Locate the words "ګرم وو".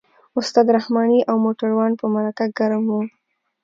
2.57-3.01